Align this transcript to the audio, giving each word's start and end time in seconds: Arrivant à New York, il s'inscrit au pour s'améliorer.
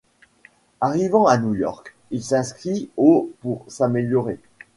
Arrivant 0.79 1.27
à 1.27 1.37
New 1.37 1.53
York, 1.53 1.95
il 2.09 2.23
s'inscrit 2.23 2.89
au 2.97 3.29
pour 3.41 3.63
s'améliorer. 3.67 4.39